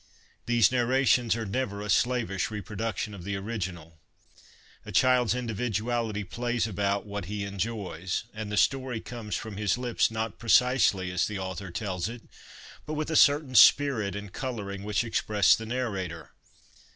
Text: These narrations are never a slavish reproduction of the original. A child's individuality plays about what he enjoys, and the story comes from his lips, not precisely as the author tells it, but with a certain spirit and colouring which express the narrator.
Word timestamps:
These 0.47 0.71
narrations 0.71 1.35
are 1.35 1.45
never 1.45 1.83
a 1.83 1.87
slavish 1.87 2.49
reproduction 2.49 3.13
of 3.13 3.23
the 3.23 3.35
original. 3.35 3.99
A 4.83 4.91
child's 4.91 5.35
individuality 5.35 6.23
plays 6.23 6.65
about 6.65 7.05
what 7.05 7.25
he 7.25 7.43
enjoys, 7.43 8.23
and 8.33 8.51
the 8.51 8.57
story 8.57 8.99
comes 8.99 9.35
from 9.35 9.57
his 9.57 9.77
lips, 9.77 10.09
not 10.09 10.39
precisely 10.39 11.11
as 11.11 11.27
the 11.27 11.37
author 11.37 11.69
tells 11.69 12.09
it, 12.09 12.23
but 12.87 12.95
with 12.95 13.11
a 13.11 13.15
certain 13.15 13.53
spirit 13.53 14.15
and 14.15 14.33
colouring 14.33 14.81
which 14.83 15.03
express 15.03 15.55
the 15.55 15.67
narrator. 15.67 16.31